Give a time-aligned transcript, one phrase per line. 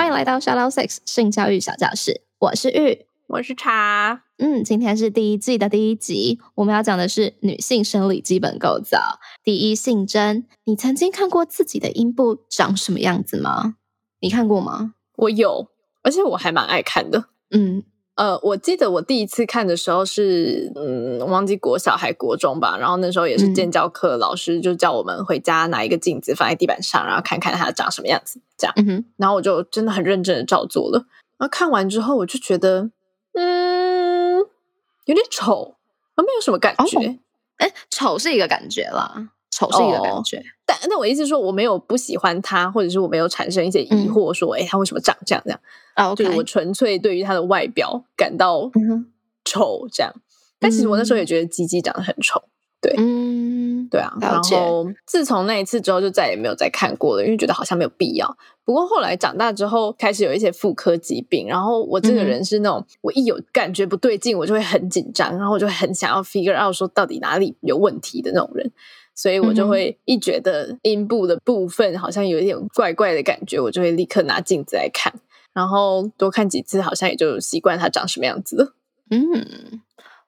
[0.00, 4.22] 欢迎来到 Shadow Sex 性教育小教室，我是玉，我是茶。
[4.38, 9.20] 嗯，今天是第一季的第一集，我们要讲的是女性生理基本构造。
[9.44, 13.74] 第一性征，你曾经看过自己的阴部长什么样子吗？
[14.20, 14.94] 你看过吗？
[15.16, 15.68] 我有，
[16.02, 17.26] 而且我还蛮爱看的。
[17.50, 17.82] 嗯。
[18.20, 22.76] 呃，我记得我第一次看的时候是，嗯，忘记国小还国中吧。
[22.78, 28.74] 然后那时候也是建教课老师就叫我们回家拿一个镜子放在地板上，然后看看它长什么样子，这样。
[29.16, 31.06] 然后我就真的很认真的照做了。
[31.38, 32.90] 然后看完之后，我就觉得，
[33.32, 34.36] 嗯，
[35.06, 35.76] 有点丑，
[36.16, 37.18] 没有什么感觉。
[37.56, 39.30] 哎，丑是一个感觉啦。
[39.60, 45.60] 丑是一个感觉，但那我意思说我没有不喜欢他，或者是我没有产生一些疑惑，说哎，他为什么长这样这样？
[45.94, 48.70] 啊，就是我纯粹对于他的外表感到
[49.44, 50.10] 丑这样。
[50.58, 52.42] 但其实我那时候也觉得鸡鸡长得很丑，
[52.80, 54.12] 对，嗯，对啊。
[54.20, 58.36] 然后自从那一次之后，就再也没有再看过了，因为觉得好像没有必要。
[58.62, 68.70] 不过后来长大之后，开始有一些妇科疾病，然后我这个人是那种，我一有感觉不对劲，我就会很紧张，然后我就很想要 figure out 说到底哪里有问题的那种人。
[69.20, 75.12] 所以我就会一觉得阴部的部分好像有一点怪怪的感觉，我就会立刻拿镜子来看，
[75.52, 78.74] 然后多看几次，好像也就习惯它长什么样子了。
[79.10, 79.82] 嗯，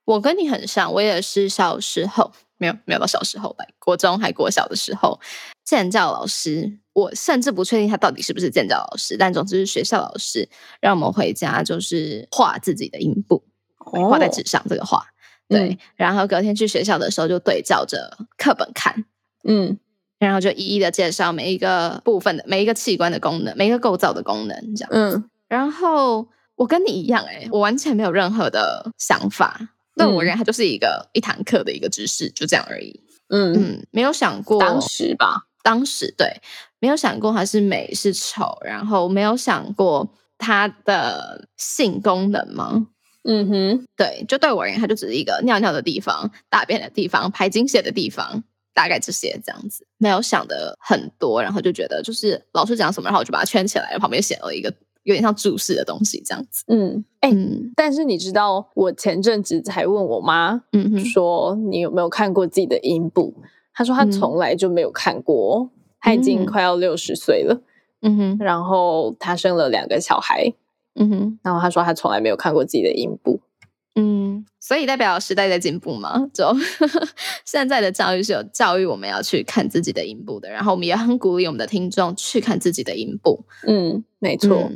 [0.04, 5.18] 我跟你很像，我也是小时候没有没有到小时候吧，国中还国小的时候，
[5.64, 10.46] 建教老师，我甚至不确定他到底是不是建教老师，但总之是学校老师
[10.82, 13.42] 让我们回家就是画自己的阴部，
[13.78, 15.06] 画在纸上这个画。
[15.52, 19.04] 对，然后隔天去学校的时候就对照着课本看，
[19.44, 19.78] 嗯，
[20.18, 33.52] 然后就一一的介绍每一个部分的每一个器官的功能，每一个构造的功能，这样，嗯，然后我跟你一样，哎，我完全没有任何的想法，对我而言，它就是一个一堂课的一个知识，就这样而已，嗯。
[33.54, 36.40] 嗯，没有想过当时吧，当时对，
[36.78, 40.08] 没有想过它是美是丑，然后没有想过
[40.38, 42.86] 它的性功能吗？
[43.24, 48.42] 嗯哼，对，就对我而言，它就只是一个尿尿的地方、大便的地方、排精血的地方，
[48.74, 54.74] 大概这些这样子，没有想的很多，然后就觉得就是老师讲什么，然后我就把它圈起来，旁边写了一个
[55.04, 56.64] 有点像注释的东西这样子。
[56.66, 57.30] 嗯，哎，
[57.76, 63.34] 但是你知道，我前阵子才问我妈，嗯哼，说你有没有看过自己的阴部？
[63.72, 67.60] 她说她从来就没有看过，她已经快要六十岁了，
[68.02, 70.52] 嗯哼，然后她生了两个小孩。
[70.94, 73.40] 嗯哼，然后他说他从来没有看过自己的阴部，
[73.94, 76.26] 嗯，所以代表时代在进步嘛？
[76.32, 76.54] 就
[77.44, 83.44] 现在的教育是有教育我们要去看自己的阴部的，然后我们也很鼓励我们的听众去看自己的阴部。
[83.66, 84.70] 嗯，没错。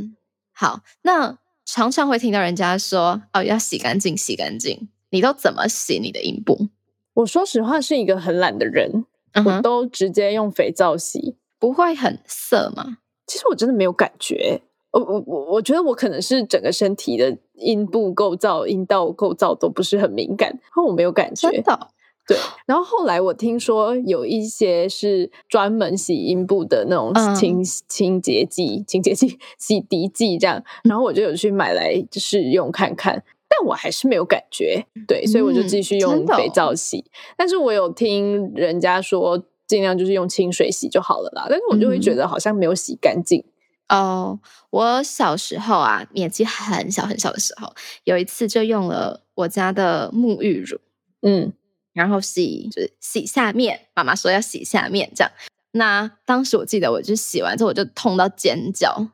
[0.52, 4.88] 好，那常常会听到人家说哦，要洗干净，洗干净。
[5.10, 6.68] 你都怎么洗你的阴部？
[7.14, 9.04] 我说实话是一个很懒的人，
[9.44, 12.98] 我都直接用肥皂洗，不会很涩吗？
[13.26, 14.62] 其实我真的没有感觉。
[14.96, 21.50] 我我我我觉得我可能是整个身体的阴部构造、阴道构造都不是很敏感，然后我没有感觉。
[21.50, 21.88] 真的？
[22.26, 22.36] 对。
[22.66, 34.86] 然后后来我听说有一些是专门洗阴部的那种清清洁剂、清洁剂、洗涤剂这样，然后我就有去买来试用看看，但我还是没有感觉。
[35.06, 37.04] 对，所以我就继续用肥皂洗。
[37.36, 41.46] 但是我有听人家说，尽量就是用清水洗就好了啦。
[41.50, 43.44] 但是我就会觉得好像没有洗干净。
[43.88, 47.72] 哦，我小时候啊，年纪很小很小的时候，
[48.04, 50.80] 有一次就用了我家的沐浴乳，
[51.22, 51.52] 嗯，
[51.92, 55.30] 然后洗就是洗下面，妈妈说要洗下面这样。
[55.72, 59.08] 那当时我记得，我就洗完之后我就痛到尖叫。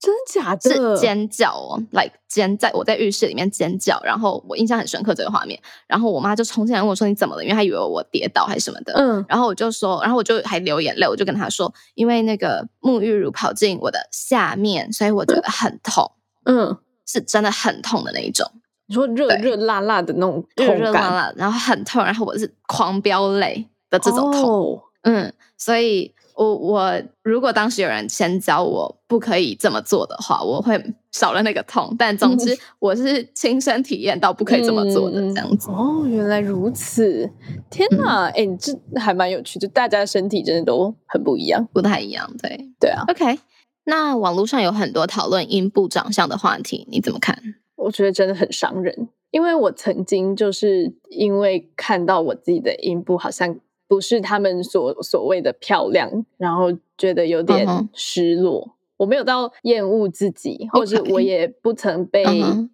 [0.00, 0.70] 真的假的？
[0.70, 5.60] 是尖叫哦，like 尖，在我在浴室里面尖叫，然后我印象很深刻这个画面。
[5.88, 8.92] 然后我妈就冲进来问我说：“你怎么了？”因为她以为我跌倒还是什么的。
[8.94, 16.12] 嗯，然后我就说，然后我就还流眼泪，我就跟她说：“因为那个沐浴乳跑进我的下面，所以我觉得很痛。”
[16.46, 18.48] 嗯，是真的很痛的那一种。
[18.86, 24.80] 你说热热辣辣的那种热热辣辣，然后很痛，然后我是狂飙泪的这种痛。
[25.02, 26.14] 嗯，所以。
[26.38, 30.80] 我我如果当时有人先教我不可以这么做的话，我会
[31.10, 31.92] 少了那个痛。
[31.98, 35.68] 但总之我是亲身体验到不可以这么做的这样子。
[35.68, 37.28] 哦，原来如此！
[37.68, 42.30] 天哪，哎，这还蛮有趣，就大家的身体真的都很不一样，不太一样。
[42.40, 43.02] 对对啊。
[43.08, 43.40] OK，
[43.86, 47.36] 那网络上有很多讨论阴部长相的话题，你怎么看？
[47.74, 53.58] 我觉得真的很伤人，因为我曾经就是因为看到我自己的阴部好像
[53.88, 58.74] 不是他们所所谓的漂亮，然后觉得有点失落。
[58.98, 62.24] 我没有到厌恶自己，或者我也不曾被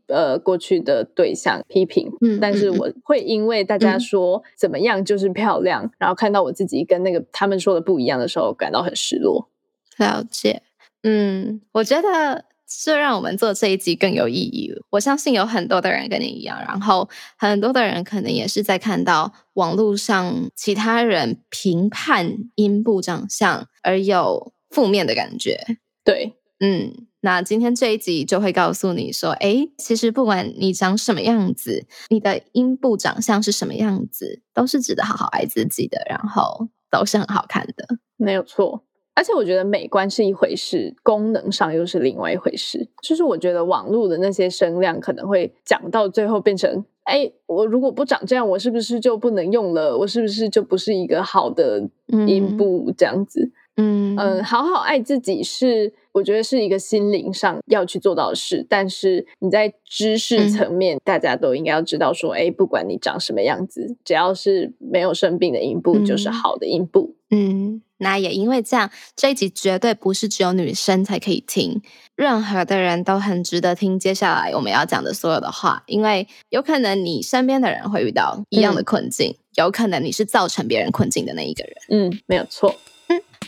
[0.07, 9.51] 呃过去的对象批评，但是我会因为大家说怎么样就是漂亮，然后看到我自己跟那个他们说的不一样的时候，感到很失落。
[9.99, 10.63] 了解，
[11.03, 14.73] 嗯，我觉得这让我们做这一集更有意义。
[14.91, 25.79] 我相信有很多的人跟你一样，然后很多的人可能也是在看到网络上其他人评判阴部长相而有负面的感觉。
[26.05, 38.85] 对，嗯，那今天这一集就会告诉你说，哎，其实不管你长什么样子，你的阴部长相是什么样子，都是值得好好爱自己的，然后都是很好看的，没有错。
[39.15, 42.89] 而且我觉得美观是一回事，功能上又是另外一回事。
[43.01, 49.97] 就是我觉得网络的那些声量可能会讲到最后变成，哎，我如果不长这样，我是不是就不能用了？
[49.97, 51.89] 我是不是就不是一个好的
[52.27, 53.41] 音部这样子？
[53.41, 67.17] 嗯嗯嗯，好好爱自己是我觉得是一个心灵上要去做到的事，但是你在知识层面，大家都应该要知道说，哎，不管你长什么样子，只要是没有生病的阴部，就是好的阴部。
[67.31, 71.83] 嗯，那也因为这样，这一集绝对不是只有女生才可以听，
[72.15, 81.75] 任何的人都很值得听接下来我们要讲的所有的话，因为有可能你身边的人会遇到一样的困境，有可能你是造成别人困境的那一个人。
[81.89, 82.73] 嗯，没有错。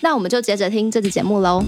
[0.00, 1.62] 那我们就接着听这集节目喽。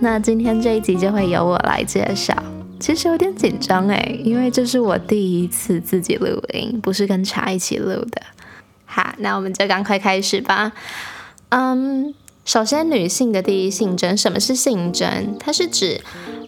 [0.00, 2.34] 那今天这一集就会由我来介绍。
[2.78, 8.22] 其实有点紧张哎，因为这是我第一次自己录音，不是跟茶一起录的。
[8.84, 10.72] 好，那我们就赶快开始吧。
[11.48, 12.14] 嗯。
[12.48, 15.36] 首先，女性的第一性征，什么是性征？
[15.38, 16.00] 它是指，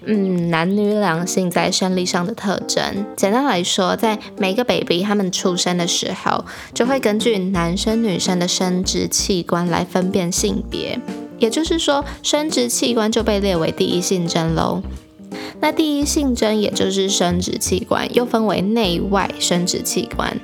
[0.06, 2.82] 嗯，男女两性在生理上的特征。
[3.14, 10.98] 简单来说，在每个 baby 他们出生的时候，就会根据男生女生的生殖器官来分辨性别。
[11.38, 14.82] 也就是说，生殖器官就被列为第一性征喽。
[15.60, 20.34] 那第一性征，也就是生殖器官，又分为内外生殖器官。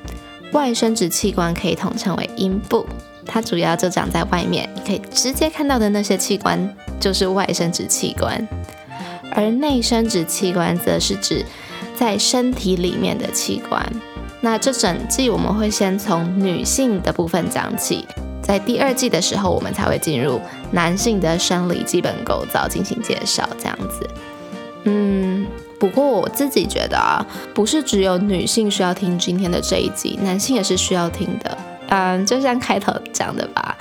[0.53, 2.85] 外生殖器官可以统称为阴部。
[3.27, 8.47] 它主要就长在外面，你可以直接看到的那些器官就是外生殖器官，
[9.33, 11.45] 而内生殖器官则是指
[11.97, 13.85] 在身体里面的器官。
[14.41, 18.07] 那这整季我们会先从女性的部分讲起，
[18.43, 20.41] 在第二季的时候我们才会进入
[20.71, 24.09] 男性的生理基本构造进行介绍，这样子。
[24.85, 25.45] 嗯，
[25.81, 31.59] 不过我自己觉得啊，不是只有女性需要听今天的这一集，男性也是需要听的。
[31.89, 33.77] 嗯，就像开头讲的吧，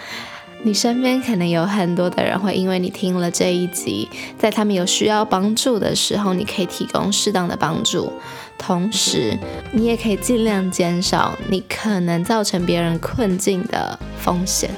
[0.63, 8.13] 你身边可能有很多的人会因为你听了这一集，在他们有需要帮助的时候，你可以提供适当的帮助，
[8.57, 9.37] 同时
[9.71, 14.69] 你也可以尽量减少你可能造成别人困境的风险。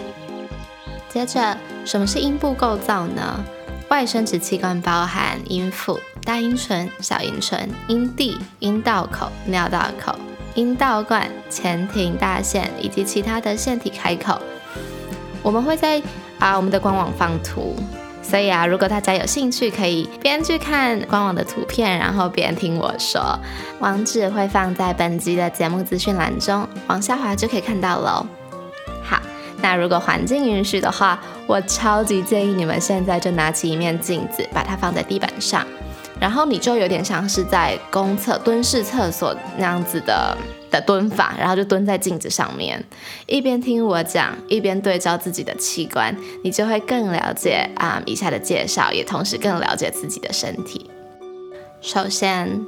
[1.10, 3.44] 接着，什么是阴部构造呢？
[3.90, 10.14] 外生殖器官包含阴腹、大阴唇、小阴唇、阴蒂、阴道口、尿道口。
[10.58, 14.42] 阴道管、前庭大腺以及其他的腺体开口，
[15.44, 16.02] 我们会在
[16.40, 17.76] 啊我们的官网放图，
[18.24, 23.22] 所以啊，如果大家有兴趣，可以边去看官网的图片，然后边听我说。
[23.80, 28.26] 网址会放在本集的节目资讯栏中，往下滑就可以看到喽。
[29.04, 29.22] 好，
[29.62, 35.64] 那如果环境允许的话，我超级建议你们现在就拿起一面镜子，把它放在地板上。
[36.20, 40.36] 然后你就有点像是在公厕蹲式厕所那样子的
[40.72, 42.84] 的蹲法，然后就蹲在镜子上面，
[43.28, 50.90] 一边听我讲，一边对照自己的器官，你就会更了解啊以下的介绍，也同时更了解自己的身体。
[51.82, 52.60] 首先，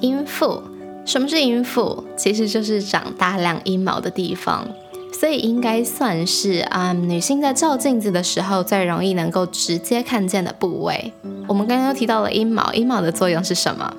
[0.00, 0.62] 阴腹，
[1.04, 2.04] 什么是阴腹？
[2.16, 4.68] 其实就是长大量阴毛的地方。
[5.18, 11.12] 所以应该算是啊，女性在照镜子的时候最容易能够直接看见的部位。
[11.46, 13.94] 我们刚刚提到了阴毛，阴毛的作用是什么？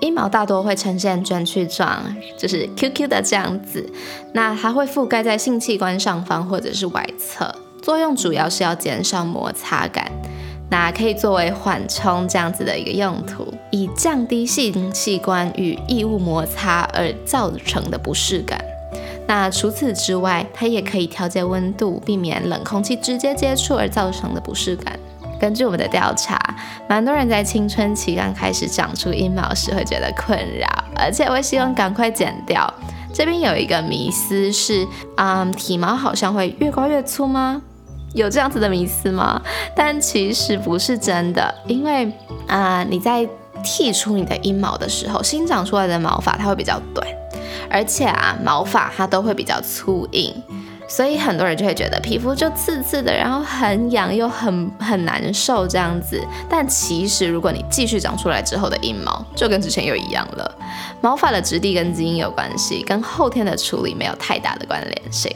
[0.00, 2.02] 阴毛大多会呈现卷曲状，
[2.38, 3.84] 就是 Q Q 的这样子。
[4.32, 10.10] 那它会覆盖在性器官上方或者是外侧，作用主要是要减少摩擦感。
[10.70, 18.64] 那可以作为缓冲这样子的一个用途，以降低性器官与异物摩擦而造成的不适感。
[19.30, 24.98] 那除此之外，它也可以调节温度，避免冷空气直接接触而造成的不适感。
[25.38, 26.36] 根据我们的调查，
[26.88, 32.74] 蛮多人在青春期刚开始长出阴毛时会觉得困扰，而且会希望赶快剪掉。
[33.14, 34.84] 这边有一个迷思是，
[35.16, 37.62] 嗯，体毛好像会越刮越粗吗？
[38.12, 39.40] 有这样子的迷思吗？
[39.76, 42.12] 但其实不是真的，因为
[42.48, 43.24] 啊，你在
[43.62, 47.06] 剃除你的阴毛的时候，新长出来的毛发它会比较短，
[47.70, 50.34] 而且啊，毛发它都会比较粗硬。
[50.88, 56.20] 所以很多人就会觉得皮肤就刺刺的，然后很痒又很很难受这样子。
[56.48, 60.58] 但其实如果你继续长出来之后的阴毛，就跟之前又一样了。
[61.00, 65.30] 毛发的质地跟基因有关系，跟后天的处理没有太大的关联性。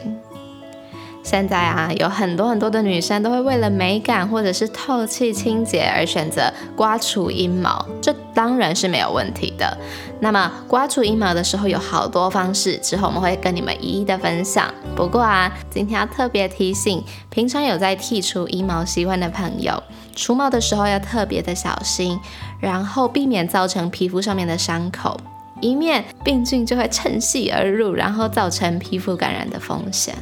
[1.25, 9.75] 现在啊，有很多很多的女生都会为了美感或者是透气清洁而选择刮除阴毛，这当然是没有问题的。
[10.19, 14.71] 那么刮除阴毛的时候有好多方式，之后我们会跟你们一一的分享。
[14.95, 19.81] 不过啊，今天要特别提醒，平常有在剔除阴毛习惯的朋友，
[20.15, 22.19] 除毛的时候要特别的小心，
[22.59, 25.19] 然后避免造成皮肤上面的伤口，
[25.59, 30.13] 以免病菌就会趁隙而入，然后造成皮肤感染的风险。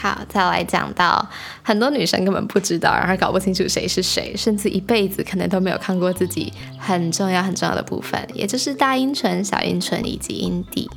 [0.00, 1.28] 好，再来讲到
[1.60, 10.88] 很多女生根本不知道，然后搞不清楚谁是谁，甚至一辈子可能都没有看过自己很重要很重要的部分，也就是大阴唇、小阴唇以及阴蒂。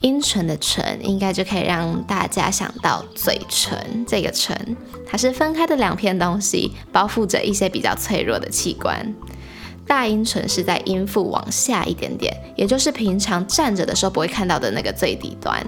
[0.00, 9.12] 阴唇的唇应该就可以让大家想到嘴唇，这个唇它是分开的两片东西，包覆着一些比较脆弱的器官。
[9.88, 15.66] 大阴唇是在阴腹往下一点点，也就是平常站着的时候不会看到的那个最底端。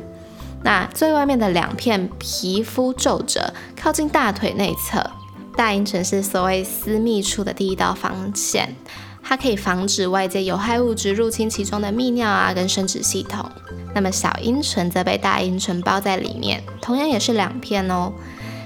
[0.62, 5.10] 那最外面的两片皮肤皱褶，靠近大腿内侧，
[5.56, 8.74] 大阴唇是所谓私密处的第一道防线，
[9.22, 13.48] 它可以防止外界有害物质入侵其中的泌尿啊跟生殖系统。
[13.94, 18.12] 那么小阴唇则被大阴唇包在里面，同样也是两片哦。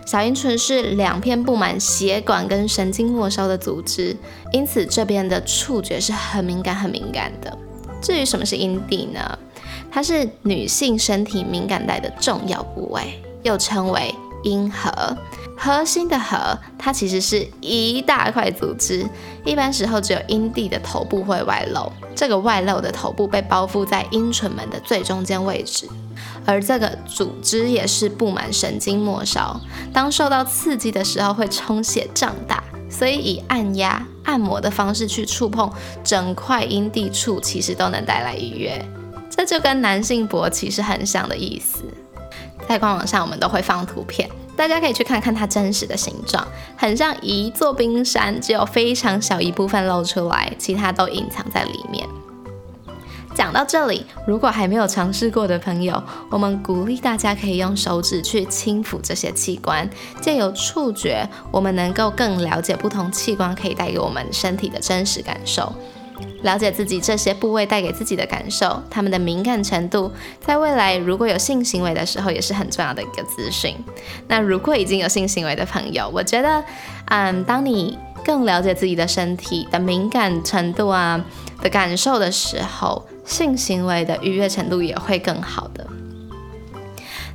[0.05, 4.17] 小阴唇是两片布满血管跟神经末梢的组织，
[4.51, 7.57] 因此这边的触觉是很敏感很敏感的。
[8.01, 9.39] 至于什么是阴蒂呢？
[9.93, 14.91] 它是女性身体敏感带的重要部位，又称为阴核。
[15.55, 19.07] 核心的核，它其实是一大块组织，
[19.45, 21.93] 一般时候只有阴蒂的头部会外露。
[22.17, 25.87] 这个外露的头部被包覆在阴唇门的最中间位置，
[26.47, 29.61] 而这个组织也是布满神经末梢。
[29.93, 35.71] 当受到刺激的时候，会充血胀大，所以以按压、按摩的方式去触碰
[36.03, 38.85] 整块阴蒂处，其实都能带来愉悦。
[39.35, 41.83] 这就跟男性勃起是很像的意思，
[42.69, 46.47] 在官网上我们都会放图片，大家可以去看看它真实的形状，
[46.77, 52.07] 很像一座冰山，只有非常小一部分露出来，其他都隐藏在里面。
[53.35, 59.89] 讲到这里，如果还没有尝试过的朋友，我们鼓励大家可以用手指去轻抚这些器官，
[60.21, 65.73] 借由触觉，我们能够更了解不同器官可以带给我们身体的真实感受。
[66.43, 70.11] 了解自己这些部位带给自己的感受，他们的敏感程度，
[70.45, 73.77] 在未来如果有性行为的时候，也是很重要的一个资讯。
[74.29, 76.65] 那如果已经有性行为的朋友，我觉得，
[77.07, 81.25] 嗯，当你更了解自己的身体的敏感程度啊
[81.61, 85.87] 的感受的时候，性行为的愉悦程度也会更好的。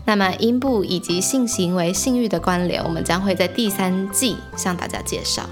[0.05, 5.43] 那么阴部以及性行为性欲的关联，我们将会在第三季向大家介绍。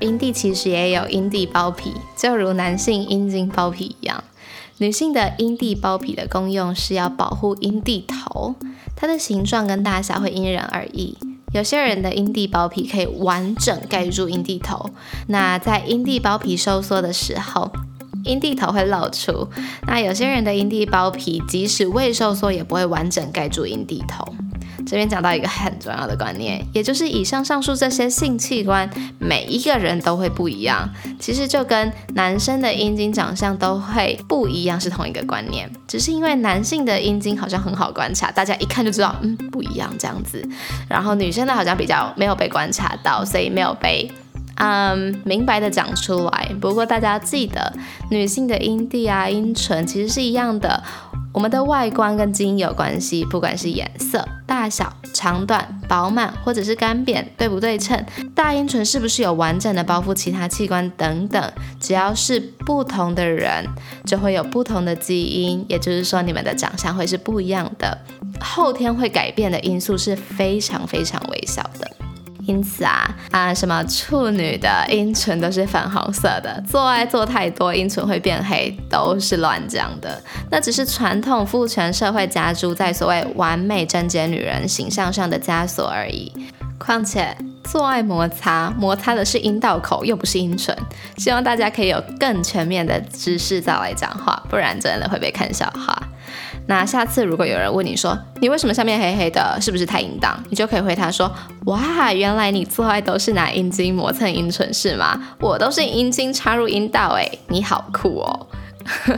[0.00, 4.24] 阴蒂其实也有阴蒂包皮，就如男性阴茎包皮一样。
[4.78, 8.54] 女性的阴蒂包皮的功用是要保护阴蒂头，
[8.96, 11.16] 它的形状跟大小会因人而异。
[11.52, 14.88] 有些人的阴蒂包皮可以完整盖住阴蒂头，
[15.26, 17.70] 那在阴蒂包皮收缩的时候，
[18.24, 19.48] 阴蒂头会露出。
[19.86, 24.24] 那有些人的阴蒂包皮即使未收缩，也不会完整盖住阴蒂头。
[24.86, 30.88] 这边讲到一个很重要的观念，也就是以上上述这些性器官，每一个人都会不一样。
[31.18, 40.42] 其实就跟男生的阴茎长相都会不一样是同一个观念，只是因为男性的阴茎好像很好观察，大家一看就知道，嗯，不一样这样子。
[40.88, 44.10] 然后女生的好像比较没有被观察到，所以没有被
[44.56, 46.50] 嗯明白的讲出来。
[46.60, 47.72] 不过大家记得，
[48.10, 50.82] 女性的阴蒂啊、阴唇其实是一样的。
[51.32, 63.64] 我们的外观跟基因有关系，不管是颜色、大小、长短、饱满或者是干瘪，对不对称，大阴唇是不是有完整的包覆其他器官等等，只要是不同的人，
[64.04, 67.96] 就会有不同的基因，也就是说你们的长相会是不一样的，
[68.40, 71.88] 后天会改变的因素是非常非常微小的。
[72.50, 80.20] 因此啊啊，什么处女的阴唇都是粉红色的，做爱做太多阴唇会变黑，都是乱讲的。
[80.50, 86.32] 那只是传统父权社会加诸在所谓完美贞洁女人形象上的枷锁而已。
[86.76, 90.76] 况且做爱摩擦，摩擦的是阴道口，又不是阴唇。
[91.18, 95.96] 希望大家可以有更全面的知识再来讲话，不然真的会被看笑话。
[96.66, 100.38] 那下次如果有人问你说你为什么下面黑黑的，是不是太淫荡？
[100.48, 101.30] 你就可以回答说：
[101.66, 105.20] 哇，原来你做爱都是拿阴茎磨蹭阴唇是吗？
[105.40, 108.46] 我都是阴茎插入阴道哎，你好酷哦！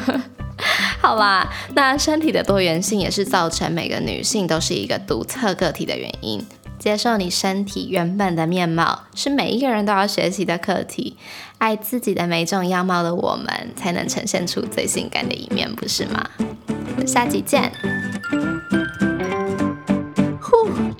[1.00, 6.44] 好啦，那身体的多元性也是造成每个女性都是一个独特个体的原因。
[6.82, 11.16] 接受你身体原本的面貌，是每一个人都要学习的课题。
[11.58, 16.28] 爱自己的每种样貌的我们，才能呈现出最性感的一面，不是吗？
[17.06, 17.70] 下集见。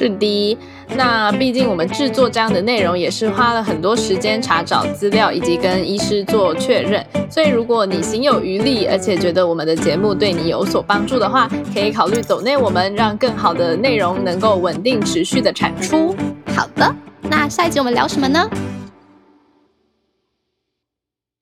[0.00, 0.58] 是的，
[0.96, 7.04] 那毕竟我们制作这样的内容也是花了很多时间查找资料，以及跟医师做确认。
[7.28, 16.16] 所以如果你心有余力，而且觉得我们的节目对你有所帮助的话，可以考虑走内我们，让更好的内容能够稳定持续的产出。
[16.56, 18.48] 好的，那下一集我们聊什么呢？